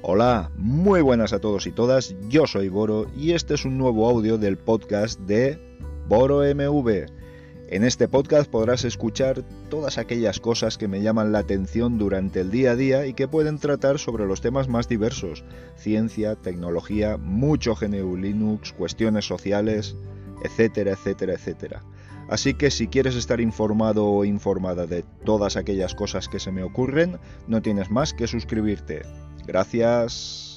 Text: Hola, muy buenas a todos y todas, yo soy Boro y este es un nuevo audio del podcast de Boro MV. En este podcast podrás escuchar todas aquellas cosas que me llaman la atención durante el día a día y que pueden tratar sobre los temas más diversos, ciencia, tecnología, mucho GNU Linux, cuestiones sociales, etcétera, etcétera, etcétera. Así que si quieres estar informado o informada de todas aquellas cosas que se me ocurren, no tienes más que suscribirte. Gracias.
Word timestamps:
Hola, 0.00 0.52
muy 0.56 1.00
buenas 1.00 1.32
a 1.32 1.40
todos 1.40 1.66
y 1.66 1.72
todas, 1.72 2.14
yo 2.28 2.46
soy 2.46 2.68
Boro 2.68 3.08
y 3.16 3.32
este 3.32 3.54
es 3.54 3.64
un 3.64 3.76
nuevo 3.76 4.08
audio 4.08 4.38
del 4.38 4.56
podcast 4.56 5.18
de 5.22 5.58
Boro 6.06 6.42
MV. 6.42 7.06
En 7.68 7.82
este 7.82 8.06
podcast 8.06 8.48
podrás 8.48 8.84
escuchar 8.84 9.42
todas 9.68 9.98
aquellas 9.98 10.38
cosas 10.38 10.78
que 10.78 10.86
me 10.86 11.02
llaman 11.02 11.32
la 11.32 11.40
atención 11.40 11.98
durante 11.98 12.42
el 12.42 12.52
día 12.52 12.70
a 12.70 12.76
día 12.76 13.06
y 13.06 13.12
que 13.12 13.26
pueden 13.26 13.58
tratar 13.58 13.98
sobre 13.98 14.24
los 14.24 14.40
temas 14.40 14.68
más 14.68 14.88
diversos, 14.88 15.42
ciencia, 15.74 16.36
tecnología, 16.36 17.16
mucho 17.16 17.74
GNU 17.74 18.16
Linux, 18.16 18.72
cuestiones 18.72 19.26
sociales, 19.26 19.96
etcétera, 20.44 20.92
etcétera, 20.92 21.32
etcétera. 21.32 21.82
Así 22.28 22.54
que 22.54 22.70
si 22.70 22.86
quieres 22.86 23.16
estar 23.16 23.40
informado 23.40 24.06
o 24.06 24.24
informada 24.24 24.86
de 24.86 25.04
todas 25.24 25.56
aquellas 25.56 25.96
cosas 25.96 26.28
que 26.28 26.38
se 26.38 26.52
me 26.52 26.62
ocurren, 26.62 27.18
no 27.48 27.62
tienes 27.62 27.90
más 27.90 28.14
que 28.14 28.28
suscribirte. 28.28 29.02
Gracias. 29.48 30.47